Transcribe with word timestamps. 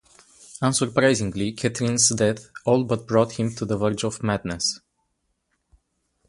Unsurprisingly, 0.63 1.51
Catherine's 1.55 2.09
death 2.09 2.49
all 2.65 2.85
but 2.85 3.05
brought 3.05 3.33
him 3.33 3.53
to 3.53 3.65
the 3.65 3.77
verge 3.77 4.03
of 4.03 4.23
madness. 4.23 4.81